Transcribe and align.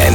FFN, 0.00 0.14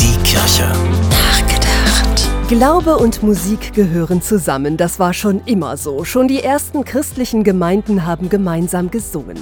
die 0.00 0.16
Kirche. 0.22 0.64
Nachgedacht. 1.10 2.48
Glaube 2.48 2.96
und 2.96 3.22
Musik 3.22 3.74
gehören 3.74 4.22
zusammen, 4.22 4.78
das 4.78 4.98
war 4.98 5.12
schon 5.12 5.42
immer 5.44 5.76
so. 5.76 6.04
Schon 6.04 6.28
die 6.28 6.42
ersten 6.42 6.84
christlichen 6.84 7.44
Gemeinden 7.44 8.06
haben 8.06 8.30
gemeinsam 8.30 8.90
gesungen. 8.90 9.36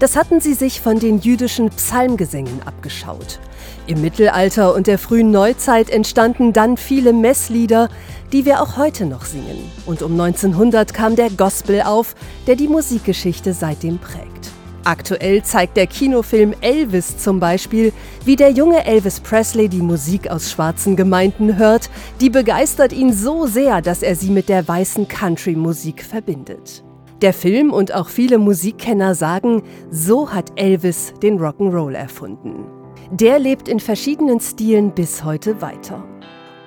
Das 0.00 0.16
hatten 0.16 0.40
sie 0.40 0.54
sich 0.54 0.80
von 0.80 0.98
den 0.98 1.20
jüdischen 1.20 1.70
Psalmgesängen 1.70 2.62
abgeschaut. 2.64 3.38
Im 3.86 4.00
Mittelalter 4.00 4.74
und 4.74 4.88
der 4.88 4.98
frühen 4.98 5.30
Neuzeit 5.30 5.88
entstanden 5.88 6.52
dann 6.52 6.76
viele 6.76 7.12
Messlieder, 7.12 7.88
die 8.32 8.44
wir 8.44 8.60
auch 8.60 8.76
heute 8.76 9.06
noch 9.06 9.24
singen. 9.24 9.70
Und 9.86 10.02
um 10.02 10.12
1900 10.20 10.92
kam 10.92 11.14
der 11.14 11.30
Gospel 11.30 11.82
auf, 11.82 12.16
der 12.48 12.56
die 12.56 12.68
Musikgeschichte 12.68 13.52
seitdem 13.52 13.98
prägt. 13.98 14.57
Aktuell 14.84 15.42
zeigt 15.42 15.76
der 15.76 15.86
Kinofilm 15.86 16.54
Elvis 16.60 17.18
zum 17.18 17.40
Beispiel, 17.40 17.92
wie 18.24 18.36
der 18.36 18.50
junge 18.50 18.84
Elvis 18.84 19.20
Presley 19.20 19.68
die 19.68 19.82
Musik 19.82 20.30
aus 20.30 20.50
schwarzen 20.50 20.96
Gemeinden 20.96 21.58
hört. 21.58 21.90
Die 22.20 22.30
begeistert 22.30 22.92
ihn 22.92 23.12
so 23.12 23.46
sehr, 23.46 23.82
dass 23.82 24.02
er 24.02 24.14
sie 24.14 24.30
mit 24.30 24.48
der 24.48 24.66
weißen 24.66 25.08
Country-Musik 25.08 26.02
verbindet. 26.02 26.84
Der 27.20 27.32
Film 27.32 27.72
und 27.72 27.94
auch 27.94 28.08
viele 28.08 28.38
Musikkenner 28.38 29.14
sagen, 29.14 29.62
so 29.90 30.32
hat 30.32 30.52
Elvis 30.54 31.12
den 31.20 31.38
Rock'n'Roll 31.40 31.94
erfunden. 31.94 32.64
Der 33.10 33.38
lebt 33.38 33.68
in 33.68 33.80
verschiedenen 33.80 34.38
Stilen 34.40 34.94
bis 34.94 35.24
heute 35.24 35.60
weiter. 35.60 36.04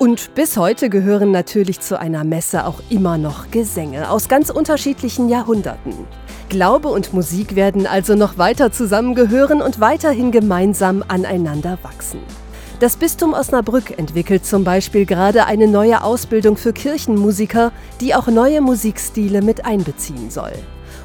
Und 0.02 0.34
bis 0.34 0.58
heute 0.58 0.90
gehören 0.90 1.30
natürlich 1.30 1.80
zu 1.80 2.00
einer 2.00 2.24
Messe 2.24 2.66
auch 2.66 2.82
immer 2.90 3.20
noch 3.20 3.52
Gesänge 3.52 4.10
aus 4.10 4.28
ganz 4.28 4.50
unterschiedlichen 4.50 5.30
Jahrhunderten. 5.30 5.94
Glaube 6.50 6.88
und 6.88 7.14
Musik 7.14 7.56
werden 7.56 7.86
also 7.86 8.16
noch 8.16 8.40
weiter 8.40 8.72
zusammengehören 8.72 9.62
und 9.62 9.80
weiterhin 9.80 10.32
gemeinsam 10.32 11.04
aneinander 11.08 11.78
wachsen. 11.84 12.20
Das 12.80 12.98
Bistum 12.98 13.34
Osnabrück 13.34 14.00
entwickelt 14.00 14.44
zum 14.44 14.64
Beispiel 14.64 15.06
gerade 15.06 15.46
eine 15.46 15.68
neue 15.68 16.04
Ausbildung 16.04 16.58
für 16.58 16.74
Kirchenmusiker, 16.74 17.72
die 18.00 18.16
auch 18.16 18.26
neue 18.26 18.62
Musikstile 18.62 19.44
mit 19.44 19.66
einbeziehen 19.66 20.32
soll. 20.32 20.54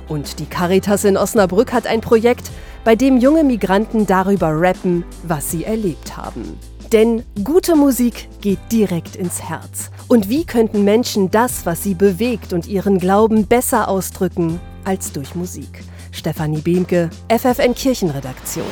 Und 0.09 0.39
die 0.39 0.47
Caritas 0.47 1.05
in 1.05 1.19
Osnabrück 1.19 1.75
hat 1.75 1.87
ein 1.87 2.01
Projekt, 2.01 2.51
bei 2.87 2.95
dem 2.95 3.17
junge 3.17 3.43
Migranten 3.43 4.07
darüber 4.07 4.49
rappen, 4.53 5.05
was 5.25 5.51
sie 5.51 5.65
erlebt 5.65 6.17
haben. 6.17 6.57
Denn 6.93 7.25
gute 7.43 7.75
Musik 7.75 8.29
geht 8.41 8.61
direkt 8.71 9.17
ins 9.17 9.43
Herz. 9.43 9.91
Und 10.07 10.29
wie 10.29 10.45
könnten 10.45 10.85
Menschen 10.85 11.33
das, 11.33 11.67
was 11.67 11.83
sie 11.83 11.95
bewegt 11.95 12.53
und 12.53 12.69
ihren 12.69 13.01
Glauben 13.01 13.49
besser 13.49 13.89
ausdrücken, 13.89 14.61
als 14.85 15.11
durch 15.11 15.35
Musik. 15.35 15.83
Stefanie 16.13 16.61
Behnke, 16.61 17.11
FFN 17.29 17.75
Kirchenredaktion. 17.75 18.65